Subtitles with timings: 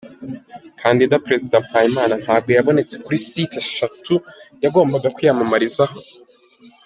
[0.79, 4.13] Kandida- Perezida Mpayimana ntabwo yabonetse kuri site eshatu
[4.63, 5.97] yagombaga kwiyamamarizaho.